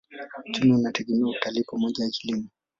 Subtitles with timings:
[0.49, 2.43] Uchumi unategemea utalii pamoja na kilimo.